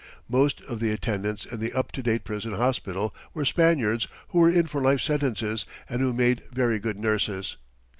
Most 0.27 0.61
of 0.61 0.79
the 0.79 0.89
attendants 0.89 1.45
in 1.45 1.59
the 1.59 1.73
up 1.73 1.91
to 1.91 2.01
date 2.01 2.23
prison 2.23 2.53
hospital 2.53 3.13
were 3.35 3.45
Spaniards 3.45 4.07
who 4.29 4.39
were 4.39 4.49
in 4.49 4.65
for 4.65 4.81
life 4.81 4.99
sentences 5.01 5.63
and 5.87 6.01
who 6.01 6.11
made 6.11 6.41
very 6.51 6.79
good 6.79 6.97
nurses. 6.97 7.57